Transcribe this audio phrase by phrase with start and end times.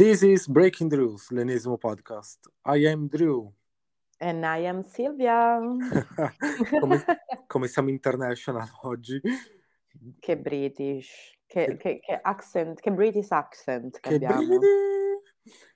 [0.00, 2.48] This is Breaking Rules, l'ennesimo podcast.
[2.64, 3.52] I am Drew.
[4.18, 5.60] And I am Silvia.
[6.80, 7.04] come,
[7.46, 9.20] come siamo international oggi.
[10.18, 14.36] Che British, che, che, che accent, che British accent che, abbiamo.
[14.36, 14.66] brividi!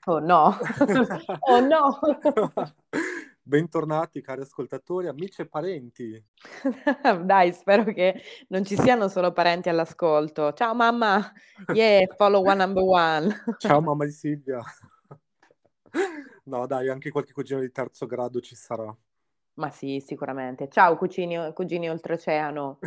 [0.06, 0.56] Oh no,
[1.50, 2.00] oh no.
[3.46, 6.24] Bentornati cari ascoltatori, amici e parenti.
[7.26, 8.18] Dai, spero che
[8.48, 10.54] non ci siano solo parenti all'ascolto.
[10.54, 11.30] Ciao mamma,
[11.74, 13.42] yeah, follow one number one.
[13.58, 14.62] Ciao mamma di Silvia.
[16.46, 18.94] No dai, anche qualche cugino di terzo grado ci sarà.
[19.54, 20.68] Ma sì, sicuramente.
[20.68, 22.78] Ciao cugini, cugini oltreoceano,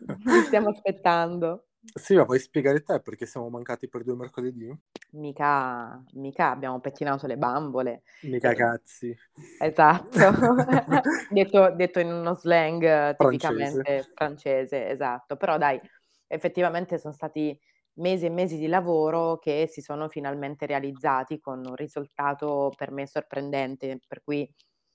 [0.00, 1.68] vi stiamo aspettando.
[1.94, 4.72] Sì, ma vuoi spiegare te perché siamo mancati per due mercoledì?
[5.12, 8.02] Mica, mica abbiamo pettinato le bambole.
[8.22, 9.16] Mica Eh, cazzi.
[9.58, 10.18] Esatto,
[11.30, 13.82] detto, detto in uno slang eh, Francese.
[13.82, 15.36] tipicamente francese, esatto.
[15.36, 15.80] Però dai,
[16.26, 17.58] effettivamente sono stati
[17.94, 23.06] mesi e mesi di lavoro che si sono finalmente realizzati con un risultato per me
[23.06, 24.50] sorprendente, per cui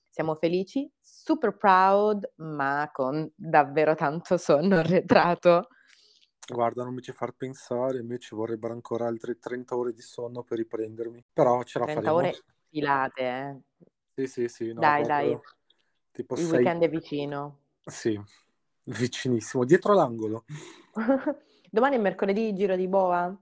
[0.08, 5.68] siamo felici, super proud, ma con davvero tanto sonno arretrato.
[6.52, 10.00] Guarda, non mi ci far pensare, a me ci vorrebbero ancora altre 30 ore di
[10.02, 11.24] sonno per riprendermi.
[11.32, 12.18] Però ce la 30 faremo.
[12.18, 13.60] ore filate, eh.
[14.14, 15.40] Sì, sì, sì, no, Dai, proprio dai,
[16.12, 16.56] tipo il sei...
[16.56, 17.58] weekend è vicino.
[17.84, 18.20] Sì,
[18.84, 20.44] vicinissimo, dietro l'angolo.
[21.70, 23.34] Domani è mercoledì, giro di boa.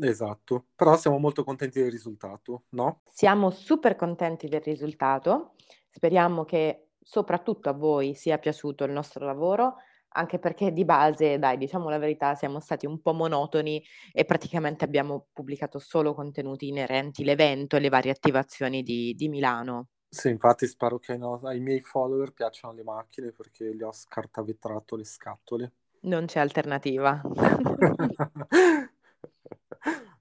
[0.00, 3.02] Esatto, però siamo molto contenti del risultato, no?
[3.04, 5.54] Siamo super contenti del risultato,
[5.90, 9.76] speriamo che soprattutto a voi sia piaciuto il nostro lavoro,
[10.14, 14.84] anche perché di base, dai, diciamo la verità, siamo stati un po' monotoni e praticamente
[14.84, 19.88] abbiamo pubblicato solo contenuti inerenti l'evento e le varie attivazioni di, di Milano.
[20.08, 24.96] Sì, infatti spero che no- ai miei follower piacciono le macchine perché gli ho scartavetrato
[24.96, 25.72] le scatole.
[26.02, 27.20] Non c'è alternativa.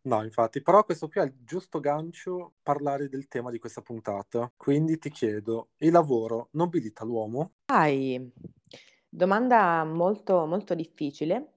[0.03, 4.51] No, infatti, però questo qui è il giusto gancio parlare del tema di questa puntata.
[4.57, 7.53] Quindi ti chiedo, il lavoro nobilita l'uomo?
[7.67, 8.31] Dai,
[9.15, 11.53] domanda molto, molto difficile,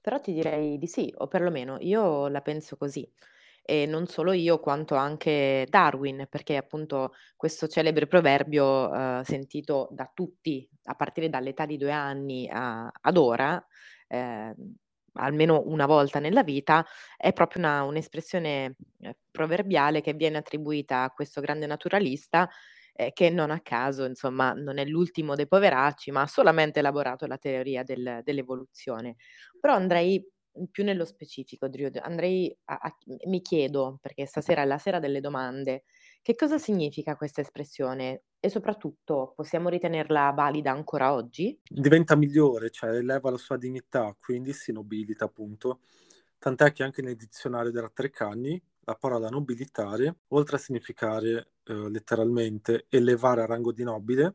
[0.00, 3.08] però ti direi di sì, o perlomeno io la penso così.
[3.66, 10.10] E non solo io, quanto anche Darwin, perché appunto questo celebre proverbio eh, sentito da
[10.12, 13.64] tutti a partire dall'età di due anni a- ad ora,
[14.08, 14.54] eh,
[15.14, 16.84] almeno una volta nella vita,
[17.16, 22.48] è proprio una- un'espressione eh, proverbiale che viene attribuita a questo grande naturalista
[22.94, 27.26] eh, che non a caso, insomma, non è l'ultimo dei poveracci, ma ha solamente elaborato
[27.26, 29.16] la teoria del- dell'evoluzione.
[29.60, 30.24] Però andrei
[30.70, 32.96] più nello specifico, Drio, andrei a, a-
[33.26, 35.84] mi chiedo, perché stasera è la sera delle domande,
[36.22, 41.58] che cosa significa questa espressione e soprattutto possiamo ritenerla valida ancora oggi?
[41.68, 45.80] Diventa migliore, cioè eleva la sua dignità, quindi si nobilita appunto.
[46.38, 52.86] Tant'è che anche nel dizionario della Treccani la parola nobilitare, oltre a significare eh, letteralmente
[52.88, 54.34] elevare a rango di nobile,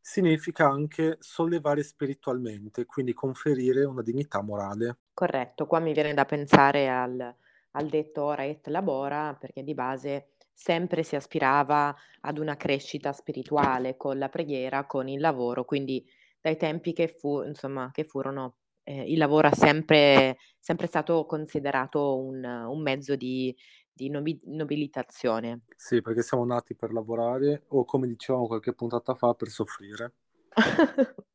[0.00, 4.98] significa anche sollevare spiritualmente, quindi conferire una dignità morale.
[5.14, 7.34] Corretto, qua mi viene da pensare al,
[7.72, 13.96] al detto ora et labora, perché di base sempre si aspirava ad una crescita spirituale
[13.96, 16.04] con la preghiera, con il lavoro, quindi
[16.40, 22.18] dai tempi che, fu, insomma, che furono, eh, il lavoro è sempre, sempre stato considerato
[22.18, 23.54] un, un mezzo di,
[23.92, 25.60] di nobi- nobilitazione.
[25.76, 30.12] Sì, perché siamo nati per lavorare o come dicevamo qualche puntata fa, per soffrire.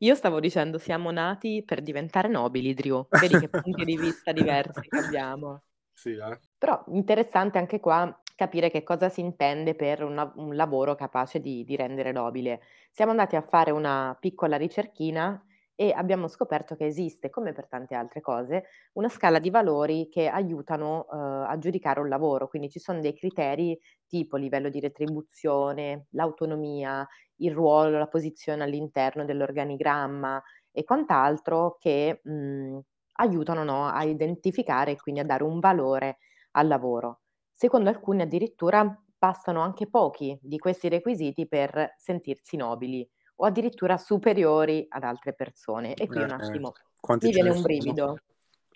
[0.00, 3.06] Io stavo dicendo, siamo nati per diventare nobili, Drew.
[3.10, 5.62] Vedi che punti di vista diversi che abbiamo.
[5.98, 6.38] Sì, eh.
[6.56, 11.64] Però interessante anche qua capire che cosa si intende per una- un lavoro capace di,
[11.64, 12.60] di rendere nobile.
[12.92, 15.44] Siamo andati a fare una piccola ricerchina
[15.80, 20.26] e abbiamo scoperto che esiste, come per tante altre cose, una scala di valori che
[20.26, 22.48] aiutano eh, a giudicare un lavoro.
[22.48, 23.78] Quindi ci sono dei criteri
[24.08, 27.06] tipo livello di retribuzione, l'autonomia,
[27.36, 32.78] il ruolo, la posizione all'interno dell'organigramma e quant'altro che mh,
[33.20, 36.18] aiutano no, a identificare e quindi a dare un valore
[36.52, 37.20] al lavoro.
[37.52, 38.84] Secondo alcuni addirittura
[39.16, 43.08] bastano anche pochi di questi requisiti per sentirsi nobili
[43.40, 45.94] o addirittura superiori ad altre persone.
[45.94, 48.18] E qui un Eh, attimo quanti mi viene ne un brivido.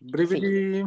[0.01, 0.85] Brividi.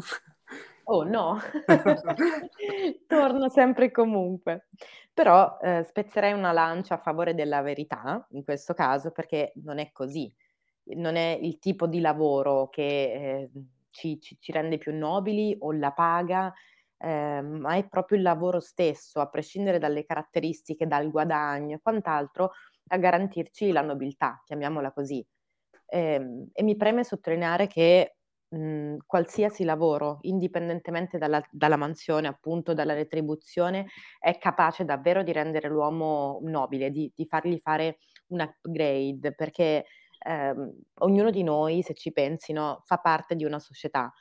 [0.88, 1.40] Oh no,
[3.08, 4.68] torno sempre e comunque.
[5.14, 9.92] Però eh, spezzerei una lancia a favore della verità in questo caso perché non è
[9.92, 10.34] così.
[10.96, 13.50] Non è il tipo di lavoro che eh,
[13.90, 16.54] ci, ci- ci rende più nobili o la paga,
[16.98, 22.52] eh, ma è proprio il lavoro stesso, a prescindere dalle caratteristiche, dal guadagno e quant'altro,
[22.88, 25.26] a garantirci la nobiltà, chiamiamola così.
[25.88, 28.18] Ehm, e mi preme sottolineare che
[28.50, 33.88] mhmm, qualsiasi lavoro, indipendentemente dalla dalla mansione, appunto, dalla retribuzione,
[34.20, 37.98] è capace davvero di rendere l'uomo nobile, di di fargli fare
[38.28, 39.86] un upgrade, perché,
[40.28, 40.72] ehm,
[41.02, 44.12] ognuno di noi, se ci pensi, no, fa parte di una società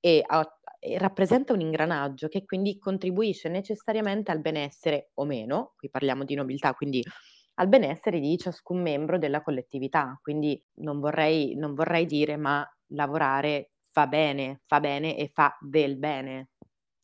[0.00, 0.44] e ha
[0.84, 6.34] e rappresenta un ingranaggio che quindi contribuisce necessariamente al benessere o meno, qui parliamo di
[6.34, 7.06] nobiltà, quindi
[7.62, 10.18] al benessere di ciascun membro della collettività.
[10.20, 15.96] Quindi non vorrei non vorrei dire, ma lavorare fa bene, fa bene e fa del
[15.96, 16.48] bene.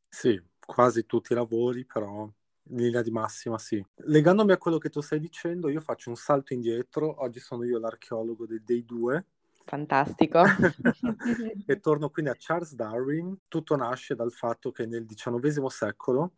[0.08, 2.28] Sì, quasi tutti i lavori, però
[2.70, 3.84] in linea di massima sì.
[3.94, 7.22] Legandomi a quello che tu stai dicendo, io faccio un salto indietro.
[7.22, 9.26] Oggi sono io l'archeologo de- dei due.
[9.64, 10.43] Fantastico.
[11.66, 13.43] e torno quindi a Charles Darwin.
[13.46, 16.32] Tutto nasce dal fatto che nel XIX secolo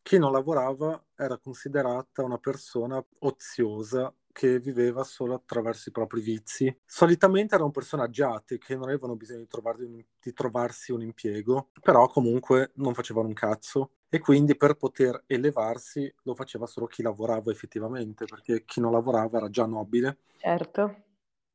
[0.00, 6.74] chi non lavorava era considerata una persona oziosa che viveva solo attraverso i propri vizi.
[6.86, 12.08] Solitamente erano persone agiate che non avevano bisogno di, trovarsi, di trovarsi un impiego, però
[12.08, 17.50] comunque non facevano un cazzo e quindi per poter elevarsi lo faceva solo chi lavorava
[17.50, 20.18] effettivamente, perché chi non lavorava era già nobile.
[20.38, 20.82] Certo.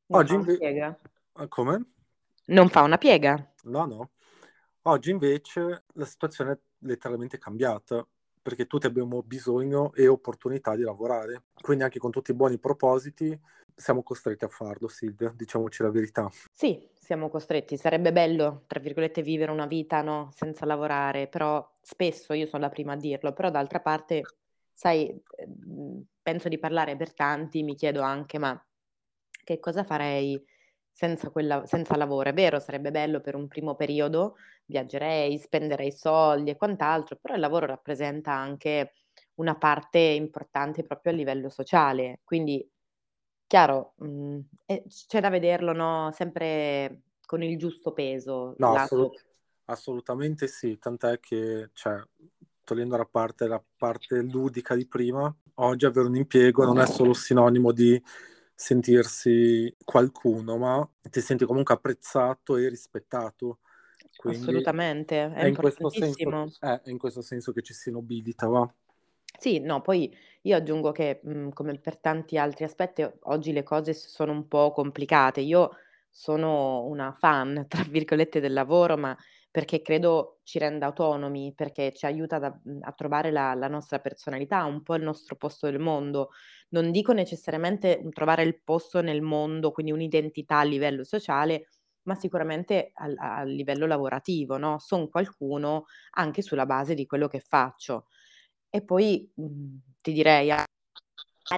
[0.06, 0.98] Non Oggi invece...
[1.48, 1.92] Come?
[2.46, 3.52] Non fa una piega.
[3.64, 4.10] No, no.
[4.82, 8.06] Oggi invece la situazione è letteralmente cambiata
[8.48, 11.42] perché tutti abbiamo bisogno e opportunità di lavorare.
[11.60, 13.38] Quindi anche con tutti i buoni propositi
[13.74, 16.30] siamo costretti a farlo, Silvia, diciamoci la verità.
[16.50, 17.76] Sì, siamo costretti.
[17.76, 22.70] Sarebbe bello, tra virgolette, vivere una vita no, senza lavorare, però spesso io sono la
[22.70, 24.22] prima a dirlo, però d'altra parte,
[24.72, 28.58] sai, ehm, penso di parlare per tanti, mi chiedo anche, ma
[29.44, 30.42] che cosa farei
[30.98, 32.28] senza, quella, senza lavoro.
[32.28, 34.34] È vero, sarebbe bello per un primo periodo,
[34.64, 38.94] viaggerei, spenderei soldi e quant'altro, però il lavoro rappresenta anche
[39.34, 42.18] una parte importante proprio a livello sociale.
[42.24, 42.68] Quindi,
[43.46, 46.10] chiaro, mh, eh, c'è da vederlo no?
[46.12, 48.56] sempre con il giusto peso.
[48.58, 49.24] No, assolut-
[49.66, 52.02] assolutamente sì, tant'è che, cioè,
[52.64, 57.12] togliendo la parte, la parte ludica di prima, oggi avere un impiego non è solo
[57.12, 58.02] sinonimo di
[58.58, 63.60] sentirsi qualcuno, ma ti senti comunque apprezzato e rispettato.
[64.16, 65.54] Quindi Assolutamente, è, è, in
[65.90, 68.68] senso, è, in questo senso, che ci si nobilita, va?
[69.38, 70.12] Sì, no, poi
[70.42, 74.72] io aggiungo che, mhmm, come per tanti altri aspetti, oggi le cose sono un po'
[74.72, 75.40] complicate.
[75.40, 75.70] Io
[76.10, 79.16] sono una fan, tra virgolette, del lavoro, ma
[79.50, 83.98] perché credo ci renda autonomi, perché ci aiuta da, mhmm, a trovare la, la, nostra
[83.98, 86.30] personalità, un po' il nostro posto nel mondo.
[86.70, 91.68] Non dico necessariamente trovare il posto nel mondo, quindi un'identità a livello sociale,
[92.02, 94.78] ma sicuramente a, a livello lavorativo, no?
[94.78, 98.06] Sono qualcuno anche sulla base di quello che faccio.
[98.70, 100.50] E poi mh, mhmm, ti direi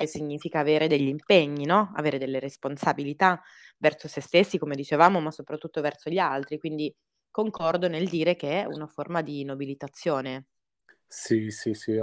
[0.07, 1.93] significa avere degli impegni, no?
[1.95, 3.41] Avere delle responsabilità
[3.79, 6.59] verso se stessi, come dicevamo, ma soprattutto verso gli altri.
[6.59, 6.95] Quindi
[7.43, 10.47] concordo nel dire che è una forma di nobilitazione.
[11.07, 11.99] Sì, sì, sì.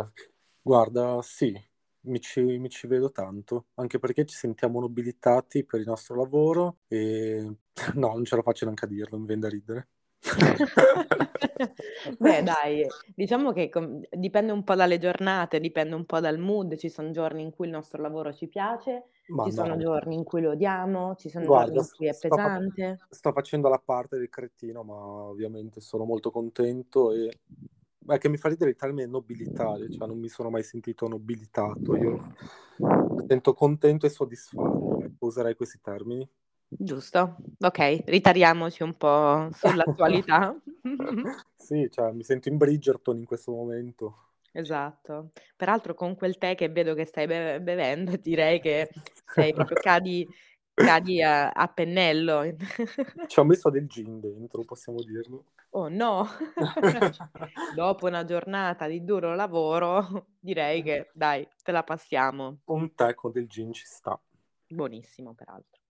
[0.62, 1.54] Guarda, sì,
[2.02, 6.80] mi ci, mi ci vedo tanto, anche perché ci sentiamo nobilitati per il nostro lavoro
[6.88, 7.42] e
[7.96, 9.88] no, non ce la faccio neanche a dirlo, mi viene da ridere.
[12.18, 12.86] Beh, dai,
[13.16, 16.76] diciamo che com- dipende un po' dalle giornate, dipende un po' dal mood.
[16.76, 20.24] Ci sono giorni in cui il nostro lavoro ci piace, Ma ci sono giorni in
[20.24, 22.98] cui lo odiamo, ci sono Guarda, giorni in cui è sto, pesante.
[22.98, 27.40] Fa- sto facendo la parte del cretino, ma ovviamente sono molto contento e
[28.08, 31.96] è che mi fa ridere il termine nobilitare, cioè non mi sono mai sentito nobilitato,
[31.96, 32.36] io
[33.28, 36.28] sento contento e soddisfatto, userei questi termini.
[36.70, 40.56] Giusto, ok, ritariamoci un po' sull'attualità.
[41.56, 44.32] sì, cioè mi sento in Bridgerton in questo momento.
[44.52, 45.32] Esatto.
[45.56, 48.90] Peraltro con quel tè che vedo che stai be- bevendo, direi che
[49.26, 50.28] sei proprio cadi,
[50.74, 52.56] cadi a, a pennello.
[53.28, 55.46] Ci ho messo del gin dentro, possiamo dirlo.
[55.72, 56.28] Oh no!
[57.76, 62.58] Dopo una giornata di duro lavoro, direi che dai, te la passiamo.
[62.66, 64.20] Un tè con del gin ci sta.
[64.68, 65.87] Buonissimo, peraltro.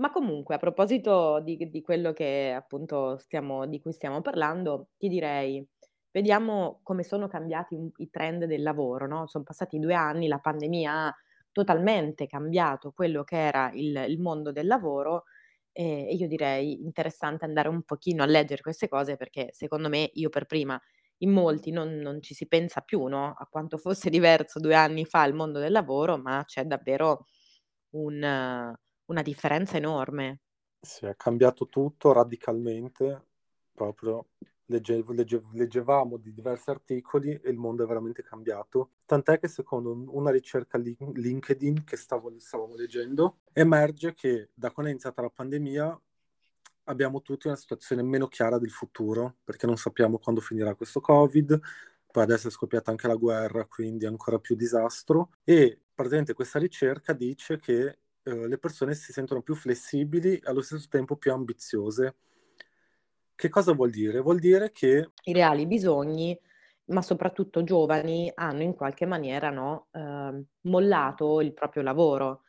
[0.00, 5.08] Ma comunque, a proposito di di quello che appunto stiamo di cui stiamo parlando, ti
[5.08, 5.66] direi,
[6.10, 10.92] vediamo come sono cambiati i trend del lavoro, no, son passati 2 anni, la pandemia
[11.08, 11.14] ha
[11.52, 15.24] totalmente cambiato quello che era il il mondo del lavoro,
[15.72, 20.08] ehm, e io direi interessante andare un pochino a leggere queste cose perché secondo me,
[20.14, 20.80] io per prima,
[21.18, 24.08] in molti non non ci si pensa più, no, a quanto fosse
[24.48, 27.26] diverso 2 anni fa il mondo del lavoro, ma c'è davvero
[27.90, 28.22] un
[29.10, 30.38] una differenza enorme.
[30.80, 33.26] Sì, è cambiato tutto radicalmente,
[33.72, 34.28] proprio
[34.66, 38.92] legge, legge, leggevamo di diversi articoli e il mondo è veramente cambiato.
[39.04, 44.94] Tant'è che secondo una ricerca LinkedIn che stavo, stavamo leggendo, emerge che da quando è
[44.94, 46.00] iniziata la pandemia
[46.84, 51.60] abbiamo tutti una situazione meno chiara del futuro, perché non sappiamo quando finirà questo Covid,
[52.10, 57.12] poi adesso è scoppiata anche la guerra, quindi ancora più disastro, e praticamente questa ricerca
[57.12, 57.98] dice che
[58.30, 62.16] eh, le persone si sentono più flessibili e allo stesso tempo più ambiziose.
[63.34, 64.20] Che cosa vuol dire?
[64.20, 65.10] Vuol dire che...
[65.24, 66.38] I reali bisogni,
[66.86, 72.42] ma soprattutto giovani, hanno in qualche maniera no, eh, mollato il proprio lavoro.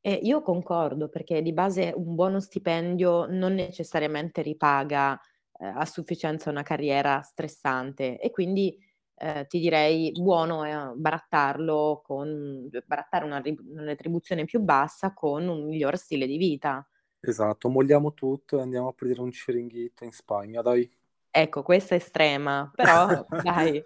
[0.00, 5.18] E io concordo, perché di base un buono stipendio non necessariamente ripaga
[5.58, 8.78] eh, a sufficienza una carriera stressante e quindi
[9.16, 15.66] eh, ti direi buono è barattarlo con barattare una, una retribuzione più bassa con un
[15.66, 16.86] miglior stile di vita.
[17.20, 20.90] Esatto, molliamo tutto e andiamo a aprire un ciringhito in Spagna, dai.
[21.30, 23.06] Ecco, questa è estrema, però
[23.42, 23.82] dai,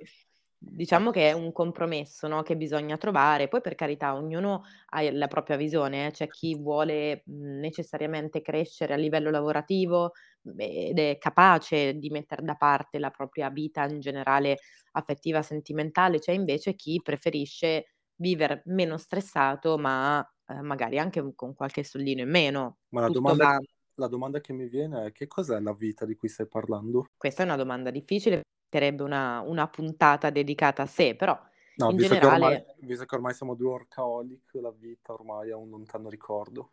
[0.58, 3.48] diciamo che è un compromesso, no, che bisogna trovare.
[3.48, 6.10] Poi per carità, ognuno ha la propria visione, eh.
[6.10, 10.12] C'è chi vuole, mhmm, necessariamente crescere a livello lavorativo,
[10.56, 14.58] ed è capace di metter da parte la propria vita in generale
[14.92, 17.86] affettiva, sentimentale, c'è invece chi preferisce
[18.16, 22.76] viver meno stressato, ma, ehm, magari anche con qualche soldino in meno.
[22.92, 23.58] Ma la domanda va
[23.96, 27.08] la domanda che mi viene è: che cos'è la vita di cui stai parlando?
[27.20, 31.38] Questa è una domanda difficile, meriterebbe una una puntata dedicata a sé, però
[31.76, 35.50] No, in visto che ormai generale visto che ormai siamo 2 workaholic, la vita ormai
[35.50, 36.72] è un lontano ricordo.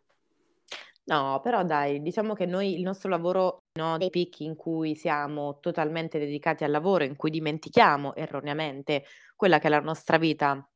[1.08, 5.60] No, però dai, diciamo che noi il nostro lavoro, no, dei picchi in cui siamo
[5.60, 9.04] totalmente dedicati al lavoro, in cui dimentichiamo erroneamente
[9.36, 10.68] quella che è la nostra vita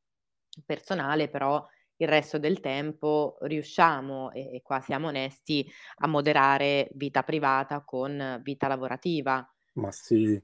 [0.65, 1.65] personale, però
[1.97, 8.39] il resto del tempo riusciamo, e e qua siamo onesti, a moderare vita privata con
[8.41, 9.45] vita lavorativa.
[9.75, 10.41] Ma sì,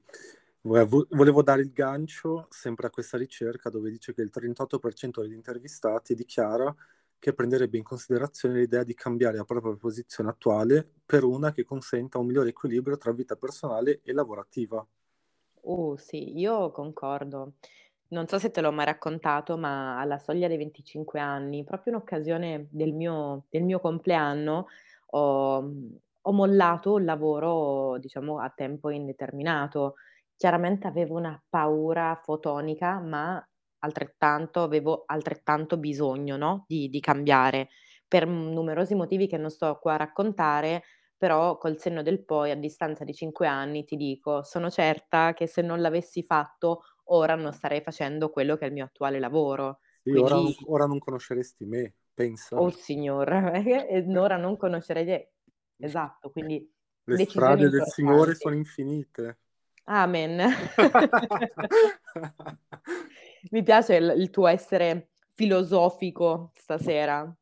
[0.68, 6.14] volevo dare il gancio sempre a questa ricerca dove dice che il 38% degli intervistati
[6.14, 6.74] dichiara
[7.18, 12.18] che prenderebbe in considerazione l'idea di cambiare la propria posizione attuale per una che consenta
[12.18, 14.86] un migliore equilibrio tra vita personale e lavorativa.
[15.62, 17.54] Uh, sì, io concordo.
[18.10, 21.98] Non so se te l'ho mai raccontato, ma alla soglia dei 25 anni, proprio in
[21.98, 24.68] occasione del mio del mio compleanno,
[25.10, 25.72] ho
[26.28, 29.94] ho mollato il lavoro, diciamo, a tempo indeterminato.
[30.38, 33.44] Chiaramente avevo una paura fotonica, ma
[33.80, 37.70] altrettanto avevo altrettanto bisogno, no, di di cambiare,
[38.06, 40.84] per numerosi motivi che non sto qua a raccontare,
[41.16, 45.48] però col senno del poi, a distanza di 5 anni, ti dico, sono certa che
[45.48, 49.80] se non l'avessi fatto ora non starei facendo quello che è il mio attuale lavoro.
[50.02, 52.60] Sì, ora non Quindi ora non conosceresti me, pensa.
[52.60, 53.28] Oh signor,
[53.88, 55.32] e ora non conoscerei te.
[55.78, 56.68] Esatto, quindi
[57.06, 59.38] Le strade del Signore sono infinite.
[59.90, 60.52] Amen.
[63.50, 67.34] Mi piace il il tuo essere filosofico stasera.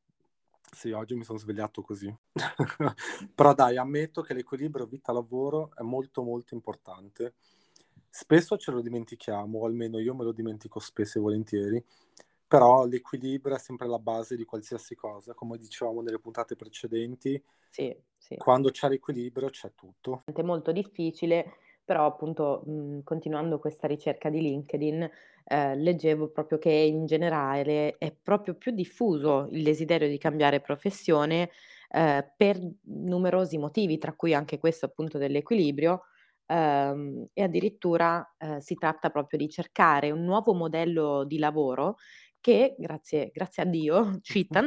[0.71, 2.15] Sì, oggi mi son svegliato così.
[3.35, 7.35] Però dai, ammetto che l'equilibrio vita-lavoro è molto, molto importante.
[8.11, 11.85] Spesso ce lo dimentichiamo, o almeno io me lo dimentico spesso e volentieri,
[12.47, 15.35] però l'equilibrio è sempre la base di qualsiasi cosa.
[15.35, 18.37] Come dicevamo nelle puntate precedenti, Sì, sì.
[18.37, 20.23] quando c'è l'equilibrio c'è tutto.
[20.33, 25.11] È molto difficile, però appunto, mhmm, continuando questa ricerca di LinkedIn,
[25.47, 31.51] ehm, leggevo proprio che in generale è proprio più diffuso il desiderio di cambiare professione,
[31.91, 36.03] ehm, per numerosi motivi, tra cui anche questo appunto dell'equilibrio,
[36.47, 41.97] ehm, e addirittura, ehm, si tratta proprio di cercare un nuovo modello di lavoro
[42.41, 44.63] che grazie grazie a Dio, ehm,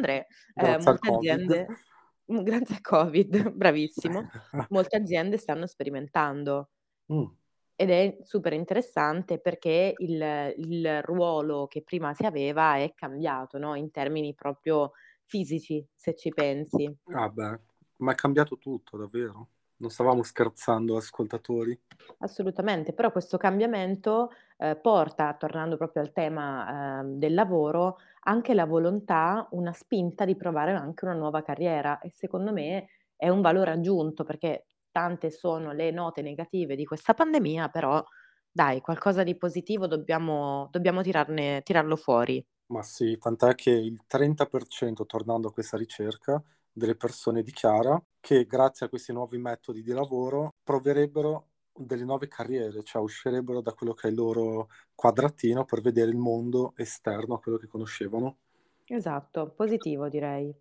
[0.55, 1.67] Grazie al molte aziende
[2.25, 4.27] grazie al Covid, bravissimo,
[4.67, 6.69] molte aziende stanno sperimentando.
[7.09, 7.39] Mh.
[7.81, 13.73] Ed è super interessante perché il il ruolo che prima si aveva è cambiato, no,
[13.75, 14.91] in termini proprio
[15.23, 16.93] fisici, se ci pensi.
[17.13, 17.59] Ah beh,
[17.97, 19.49] ma è cambiato tutto davvero.
[19.77, 21.79] Non stavamo scherzando ascoltatori.
[22.21, 28.65] Assolutamente, però questo cambiamento, ehm, porta, tornando proprio al tema, ehm, del lavoro, anche la
[28.65, 33.71] volontà, una spinta di provare anche una nuova carriera e secondo me è un valore
[33.71, 38.03] aggiunto, perché tante sono le note negative di questa pandemia, però
[38.51, 42.43] dai, qualcosa di positivo dobbiamo dobbiamo tirarne tirarlo fuori.
[42.67, 46.41] Ma sì, tant'è che il 30%, tornando a questa ricerca,
[46.71, 52.83] delle persone dichiara che grazie a questi nuovi metodi di lavoro proverebbero delle nuove carriere,
[52.83, 57.39] cioè uscirebbero da quello che è il loro quadratino per vedere il mondo esterno a
[57.39, 58.37] quello che conoscevano.
[58.85, 60.53] Esatto, positivo direi.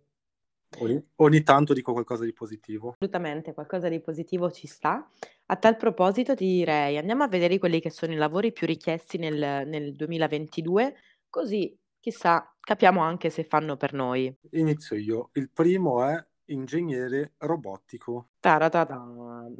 [0.77, 2.91] Ogni ogni tanto dico qualcosa di positivo.
[2.91, 5.09] Assolutamente, qualcosa di positivo ci sta.
[5.47, 9.17] A tal proposito ti direi, andiamo a vedere quelli che sono i lavori più richiesti
[9.17, 10.95] nel nel 2022,
[11.29, 14.33] così chissà, capiamo anche se fanno per noi.
[14.51, 15.29] Inizio io.
[15.33, 18.29] Il primo è ingegnere robotico.
[18.39, 19.05] Taratata.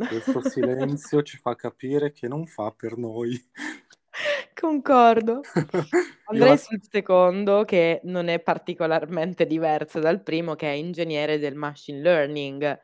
[0.07, 3.39] Questo silenzio ci fa capire che non fa per noi.
[4.59, 5.39] Concordo.
[6.25, 12.01] Andrei sul secondo che non è particolarmente diverso dal primo che è ingegnere del machine
[12.01, 12.79] learning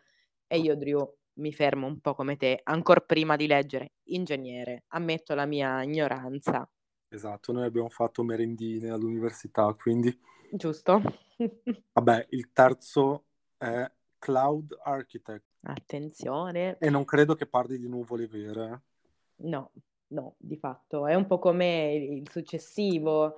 [0.47, 5.35] e io Drew mi fermo un po' come te, ancor prima di leggere ingegnere, ammetto
[5.35, 6.67] la mia ignoranza.
[7.09, 10.17] Esatto, noi abbiamo fatto merendine all'università, quindi
[10.51, 11.01] Giusto?
[11.91, 13.25] vabbè, il terzo
[13.57, 13.85] è
[14.17, 16.77] cloud architect Attenzione.
[16.79, 18.71] e non credo che parli di nuvole vere.
[18.71, 19.47] eh.
[19.49, 19.71] No,
[20.07, 21.07] no, di fatto.
[21.07, 23.35] È un po' come il successivo.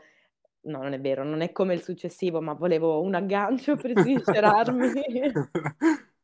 [0.62, 4.92] No, non è vero, non è come il successivo, ma volevo un aggancio per sincerarmi.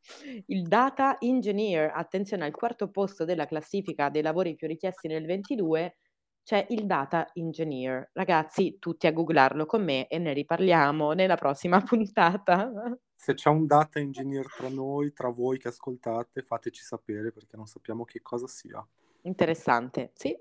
[0.46, 5.96] Il data engineer, attenzione al quarto posto della classifica dei lavori più richiesti nel 22
[6.44, 8.10] c'è il data engineer.
[8.12, 12.70] Ragazzi, tutti a googlarlo con me e ne riparliamo nella prossima puntata.
[13.14, 17.66] Se c'è un data engineer tra noi, tra voi che ascoltate, fateci sapere perché non
[17.66, 18.86] sappiamo che cosa sia.
[19.26, 20.36] Interessante, sì.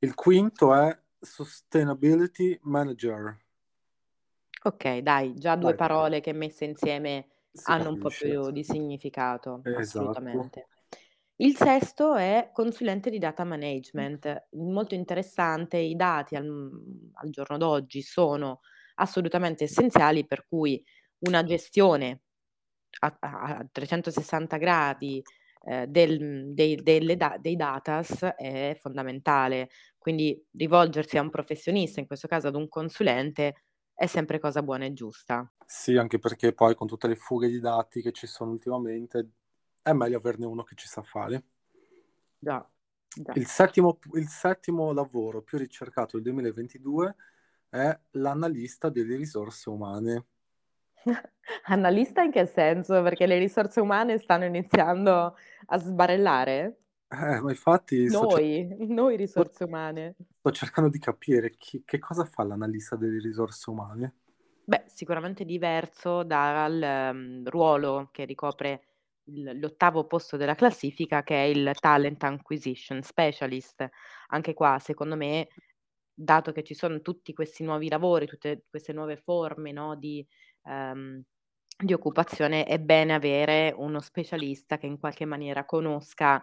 [0.00, 3.38] Il quinto è sustainability manager.
[4.64, 5.76] Ok, dai, già due Dai.
[5.76, 8.28] parole che messe insieme Si hanno un po' capisce.
[8.28, 9.78] più di significato, Esatto.
[9.78, 10.66] assolutamente.
[11.36, 16.70] Il sesto è consulente di data management, molto interessante, i dati al,
[17.12, 18.60] al giorno d'oggi sono
[18.96, 20.82] assolutamente essenziali, per cui
[21.18, 22.22] una gestione
[23.00, 25.22] a- a 360 gradi
[25.66, 29.68] eh, del- dei, delle da- dei datas è fondamentale,
[29.98, 34.84] quindi rivolgersi a un professionista, in questo caso ad un consulente, è sempre cosa buona
[34.84, 35.50] e giusta.
[35.66, 39.30] Sì, anche perché poi con tutte le fughe di dati che ci sono ultimamente
[39.82, 41.42] è meglio averne uno che ci sa fare.
[42.38, 42.68] Già,
[43.08, 43.32] già.
[43.34, 47.16] Il settimo, il settimo lavoro più ricercato del 2022
[47.68, 50.26] è l'analista delle risorse umane.
[51.66, 53.02] Analista in che senso?
[53.02, 55.36] Perché le risorse umane stanno iniziando
[55.66, 56.78] a sbarellare?
[57.08, 60.14] Eh, ma infatti sto, cer- Noi, noi risorse umane.
[60.38, 64.14] sto cercando di capire chi- che cosa fa l'analista delle risorse umane.
[64.68, 68.82] Beh, sicuramente diverso dal ehm, ruolo che ricopre
[69.24, 73.88] il- l'ottavo posto della classifica, che è il Talent Acquisition Specialist.
[74.28, 75.48] Anche qua, secondo me,
[76.12, 80.26] dato che ci sono tutti questi nuovi lavori, tutte queste nuove forme, no, di,
[80.66, 81.22] ehm,
[81.78, 86.42] di occupazione, è bene avere uno specialista che in qualche maniera conosca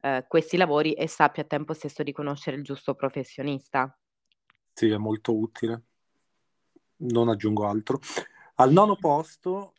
[0.00, 3.96] eh, questi lavori e sappia a tempo stesso riconoscere il giusto professionista.
[4.72, 5.82] Sì, è molto utile.
[6.96, 8.00] Non aggiungo altro.
[8.56, 9.74] Al nono posto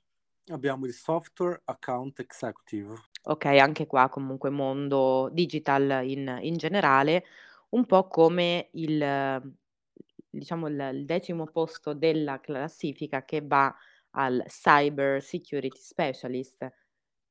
[0.48, 2.94] abbiamo il software account executive.
[3.24, 7.24] Ok, anche qua comunque mondo digital in, in generale,
[7.70, 9.56] un po' come il,
[10.38, 13.74] diciamo, il, il decimo posto della classifica che va
[14.12, 16.70] al Cyber Security Specialist,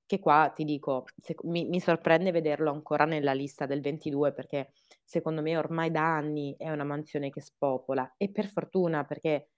[0.06, 4.72] che qua ti dico, se- mi, mi sorprende vederlo ancora nella lista del 22 perché
[5.04, 9.48] secondo me ormai da anni è una mansione che spopola e per fortuna perché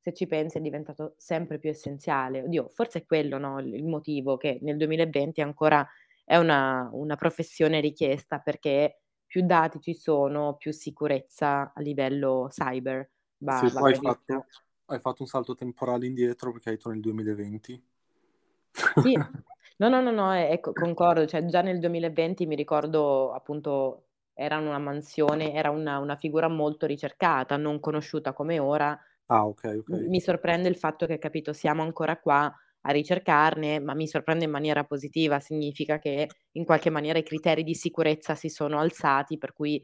[0.00, 2.42] se ci pensi è diventato sempre più essenziale.
[2.42, 5.86] Oddio, forse è quello, no, il motivo che nel 2020 ancora
[6.24, 13.08] è una, una professione richiesta perché più dati ci sono, più sicurezza a livello cyber
[13.38, 14.48] va, Sì, va hai fatto,
[14.86, 17.82] hai fatto un salto temporale indietro perché hai detto nel 2020.
[18.96, 19.22] Sì,
[19.78, 24.56] no, no, no, no, eh, ecco, concordo, cioè già nel 2020 mi ricordo appunto era
[24.58, 28.98] una mansione, era una, una figura molto ricercata, non conosciuta come ora.
[29.28, 30.10] Ah, ok, M- ok.
[30.10, 32.52] Mi sorprende il fatto che, capito, siamo ancora qua
[32.86, 37.62] a ricercarne, ma mi sorprende in maniera positiva, significa che in qualche maniera i criteri
[37.62, 39.82] di sicurezza si sono alzati, per cui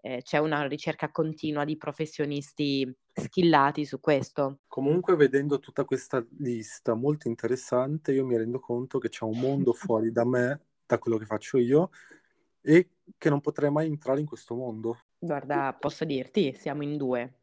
[0.00, 4.60] eh, c'è una ricerca continua di professionisti skillati su questo.
[4.66, 9.72] Comunque, vedendo tutta questa lista molto interessante, io mi rendo conto che c'è un mondo
[9.74, 11.90] fuori da me, da quello che faccio io,
[12.62, 15.00] e che non potrei mai entrare in questo mondo.
[15.18, 17.40] Guarda, posso dirti, siamo in due.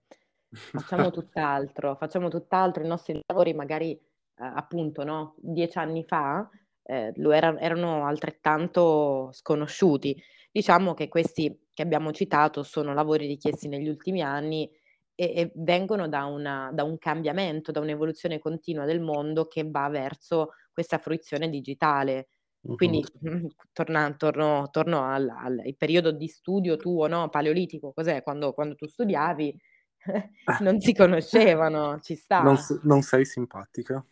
[0.49, 3.99] Facciamo tutt'altro, facciamo tutt'altro, i nostri lavori magari
[4.37, 6.47] appunto no, dieci anni fa
[6.83, 10.15] eh, lo era- erano altrettanto sconosciuti.
[10.51, 14.69] Diciamo che questi che abbiamo citato sono lavori richiesti negli ultimi anni
[15.13, 19.89] e, e vengono da, una- da un cambiamento, da un'evoluzione continua del mondo che va
[19.89, 22.27] verso questa fruizione digitale.
[22.61, 22.75] Mhm.
[22.75, 23.03] Quindi
[23.73, 27.29] torna- torno, torno al, al- periodo di studio tuo, no?
[27.29, 28.23] Paleolitico, cos'è?
[28.23, 29.55] Quando, quando tu studiavi
[30.61, 32.41] non si conoscevano, ci sta.
[32.43, 34.05] Non, non sei simpatica.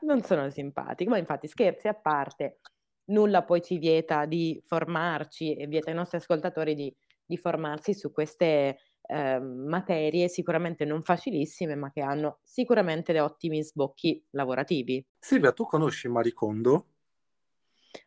[0.00, 2.60] Non sono simpatico, ma infatti scherzi a parte,
[3.06, 8.12] nulla poi ci vieta di formarci e vieta ai nostri ascoltatori di, di formarsi su
[8.12, 15.04] queste ehm, materie sicuramente non facilissime, ma che hanno sicuramente dei ottimi sbocchi lavorativi.
[15.20, 16.86] Silvia, tu conosci Marie Kondo?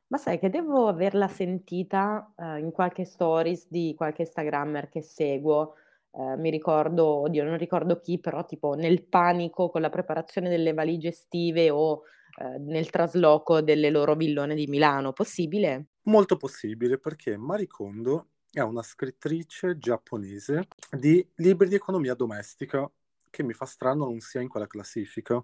[0.08, 5.76] Ma sai che devo averla sentita, uhm, in qualche stories di qualche instagrammer che seguo.
[6.14, 10.74] Ehm, mi ricordo oddio, non ricordo chi, però tipo nel panico con la preparazione delle
[10.74, 12.04] valigie estive o,
[12.40, 15.14] ehm, nel trasloco delle loro villone di Milano.
[15.14, 15.88] Possibile?
[16.06, 22.90] Molto possibile, perché Marie Kondo è una scrittrice giapponese di libri di economia domestica,
[23.30, 25.44] che mi fa strano non sia in quella classifica.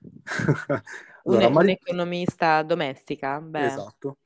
[1.24, 3.40] Un Allora, Marie un'economista domestica?
[3.40, 3.82] Beh.
[3.82, 4.18] Esatto.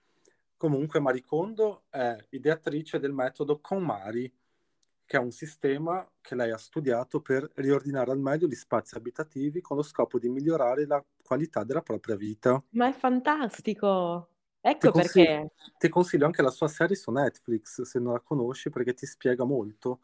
[0.56, 4.32] Comunque Marie Kondo è ideatrice del metodo KonMari,
[5.06, 9.60] che è un sistema che lei ha studiato per riordinare al meglio gli spazi abitativi
[9.60, 12.62] con lo scopo di migliorare la qualità della propria vita.
[12.74, 14.28] Ma è fantastico!
[14.80, 18.20] Ti Ecco consi perché ti consiglio anche la sua serie su Netflix, se non la
[18.20, 20.00] conosci, perché ti spiega molto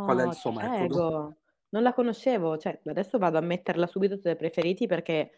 [0.00, 1.06] qual è il No, suo ti metodo.
[1.10, 1.36] prego.
[1.68, 5.30] Non la conoscevo, cioè adesso vado a metterla subito tra i preferiti perché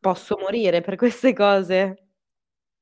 [0.00, 2.07] posso morire per queste cose.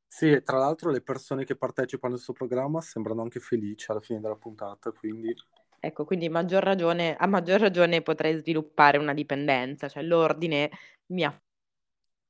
[0.08, 4.00] Sì, e tra l'altro le persone che partecipano al suo programma sembrano anche felici alla
[4.00, 5.32] fine della puntata, quindi
[5.78, 10.70] Ecco, quindi maggior ragione a maggior ragione potrei sviluppare una dipendenza, cioè l'ordine
[11.08, 11.40] mi ha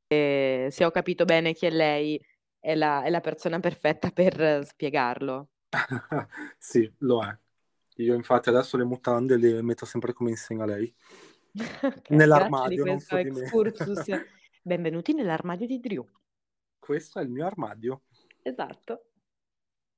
[0.09, 2.21] ehm, se ho capito bene chi è lei,
[2.61, 5.49] è la è la persona perfetta per spiegarlo.
[6.59, 7.37] Sì, lo è.
[7.99, 10.93] Io infatti adesso le mutande le metto sempre come insegna lei.
[11.97, 13.51] Okay, Nell'armadio, non so di me.
[14.63, 16.07] Benvenuti nell'armadio di Drew.
[16.87, 18.03] Questo è il mio armadio.
[18.45, 19.03] Esatto.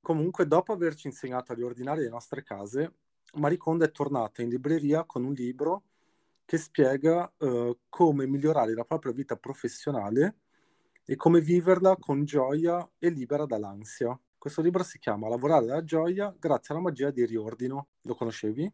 [0.01, 2.93] Comunque, dopo averci insegnato a riordinare le nostre case,
[3.33, 5.83] Marie Kondo è tornata in libreria con un libro
[6.45, 10.37] che spiega, uhm, come migliorare la propria vita professionale
[11.05, 14.19] e come viverla con gioia e libera dall'ansia.
[14.37, 17.89] Questo libro si chiama "Lavorare dalla gioia grazie alla magia di riordino".
[18.03, 18.71] Lo conoscevi?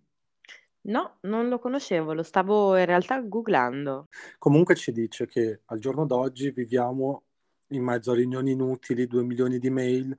[0.87, 4.07] No, non lo conoscevo, lo stavo in realtà googlando.
[4.37, 7.24] Comunque ci dice che al giorno d'oggi viviamo
[7.75, 10.15] in mezzo a riunioni inutili, 2.000.000 di mail,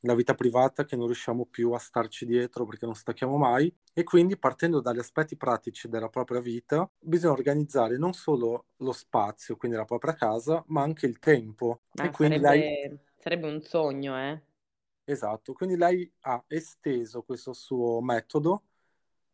[0.00, 4.04] la vita privata che non riusciamo più a starci dietro perché non stacchiamo mai e
[4.04, 9.76] quindi partendo dagli aspetti pratici della propria vita bisogna organizzare non solo lo spazio, quindi
[9.76, 11.82] la propria casa, ma anche il tempo.
[11.94, 14.42] E Ah, quindi lei sarebbe sarebbe un sogno, eh.
[15.04, 18.64] esatto, quindi lei ha esteso questo suo metodo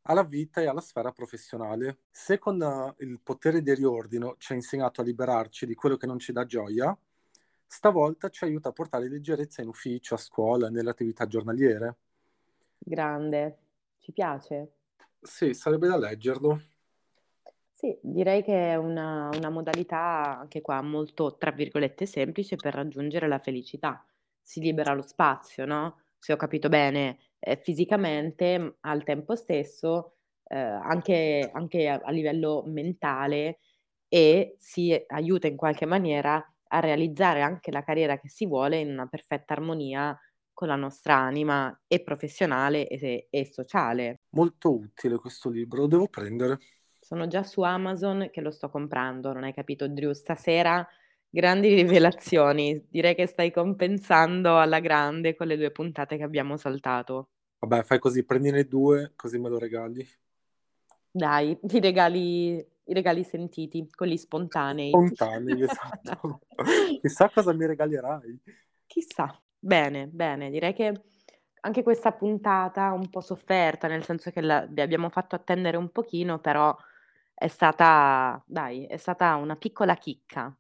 [0.03, 2.01] alla vita e alla sfera professionale.
[2.11, 6.19] Se con il potere del riordino ci ha insegnato a liberarci di quello che non
[6.19, 6.97] ci dà gioia,
[7.73, 11.97] stavolta ci aiuta a portare leggerezza in ufficio, a scuola, nelle attività giornaliere.
[12.87, 13.59] Grande.
[13.99, 14.73] Ci piace.
[15.23, 16.61] Sì, sarebbe da leggerlo.
[17.75, 23.27] Sì, direi che è una una modalità anche qua molto, tra virgolette, "semplice" per raggiungere
[23.29, 24.05] la felicità.
[24.41, 30.81] Si libera lo spazio, no, se ho capito bene, ehm, fisicamente, al tempo stesso, ehm,
[30.83, 33.59] anche anche a a livello mentale
[34.09, 38.91] e si aiuta in qualche maniera a realizzare anche la carriera che si vuole in
[38.91, 40.19] una perfetta armonia
[40.53, 44.21] con la nostra anima e professionale e e sociale.
[44.31, 46.59] Molto utile questo libro, lo devo prendere.
[46.99, 50.87] Sono già su Amazon che lo sto comprando, non hai capito Drew, stasera
[51.29, 52.87] grandi rivelazioni.
[52.89, 57.29] Direi che stai compensando alla grande con le 2 puntate che abbiamo saltato.
[57.59, 60.07] Vabbè, fai così, prendine 2, così me lo regali.
[61.11, 64.89] Dai, i regali i regali sentiti, quelli spontanei.
[64.89, 66.41] Spontanei, esatto.
[67.01, 68.41] Chissà cosa mi regalerai.
[68.87, 69.41] Chissà.
[69.59, 71.05] Bene, bene, direi che
[71.61, 75.91] anche questa puntata un po' sofferta, nel senso che la vi abbiamo fatto attendere un
[75.91, 76.77] pochino, però
[77.33, 80.55] è stata dai, è stata una piccola chicca.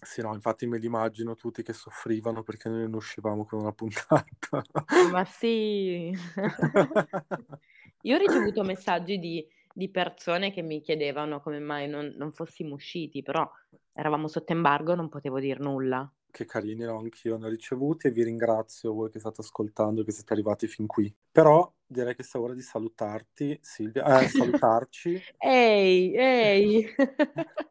[0.00, 3.72] Sì, no, infatti me li immagino tutti che soffrivano perché noi non uscivamo con una
[3.72, 4.64] puntata.
[5.12, 6.10] Ma sì.
[8.02, 12.74] Io ho ricevuto messaggi di di persone che mi chiedevano come mai non non fossimo
[12.74, 13.48] usciti, però
[13.92, 16.10] eravamo sotto embargo, non potevo dir nulla.
[16.30, 20.12] Che carini, no, anch'io ne ho ricevuti e vi ringrazio voi che state ascoltando, che
[20.12, 21.12] siete arrivati fin qui.
[21.32, 25.20] Però direi che sia ora di salutarti, Silvia, eh, salutarci.
[25.38, 26.86] Ehi, ehi.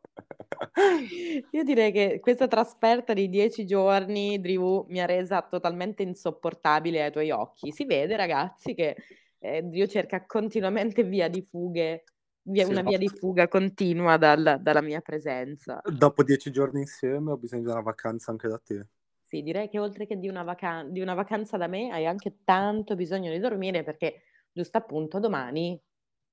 [1.51, 7.12] Io direi che questa trasferta di 10 giorni, Drew, mi ha resa totalmente insopportabile ai
[7.12, 7.71] tuoi occhi.
[7.71, 8.95] Si vede ragazzi che,
[9.39, 12.04] ehm, Drew cerca continuamente via di fughe
[12.50, 12.91] via Sì, una no.
[12.91, 15.84] via di fuga continua dal dalla mia presenza.
[15.84, 18.88] Dopo 10 giorni insieme ho bisogno di una vacanza anche da te.
[19.30, 22.38] Sì, direi che oltre che di una vacan di una vacanza da me, hai anche
[22.45, 24.21] tanto bisogno di dormire perché,
[24.54, 25.78] giusto appunto, domani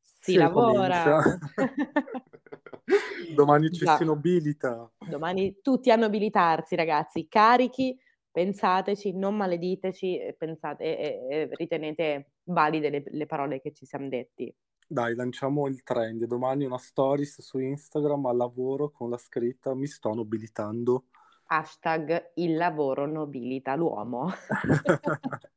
[0.00, 1.24] si Si lavora.
[3.28, 3.96] Domani ci Già.
[3.96, 4.90] si nobilita.
[5.02, 7.98] Domani tutti a nobilitarsi ragazzi, carichi,
[8.30, 14.54] pensateci, non malediteci pensate e e ritenete valide le le parole che ci siam detti.
[14.86, 16.24] Dai, lanciamo il trend.
[16.24, 21.04] Domani una stories su Instagram al lavoro con la scritta: "Mi sto nobilitando".
[21.46, 24.30] Hashtag il lavoro nobilita l'uomo.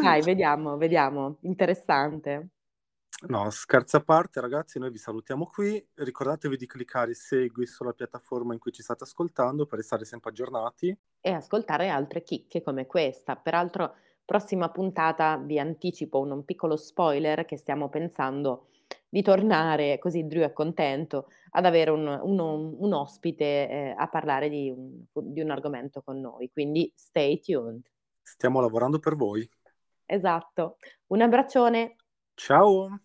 [0.00, 1.38] Dai, vediamo, vediamo.
[1.42, 2.50] Interessante.
[3.28, 5.86] No, scherzi a parte ragazzi, noi vi salutiamo qui.
[5.94, 10.98] Ricordatevi di cliccare segui sulla piattaforma in cui ci state ascoltando per restare sempre aggiornati.
[11.20, 13.36] E ascoltare altre chicche come questa.
[13.36, 18.66] Peraltro, prossima puntata vi anticipo un, un piccolo spoiler che stiamo pensando
[19.08, 24.50] di tornare, così Drew è contento, ad avere un, un, un ospite eh, a parlare
[24.50, 26.50] di un, di un argomento con noi.
[26.52, 27.88] Quindi stay tuned.
[28.20, 29.48] Stiamo lavorando per voi.
[30.04, 30.76] Esatto.
[31.06, 31.96] Un abbraccione.
[32.34, 33.00] Ciao.